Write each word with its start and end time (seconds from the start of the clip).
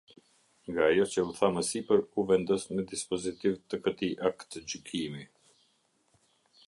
Nga 0.69 0.83
ajo 0.91 1.03
që 1.15 1.25
u 1.31 1.35
tha 1.39 1.49
më 1.57 1.63
sipër, 1.67 2.01
u 2.21 2.25
vendos 2.31 2.65
në 2.71 2.87
dispozitiv 2.93 3.61
të 3.75 3.81
këtij 3.89 4.13
aktgjykimi. 4.31 5.29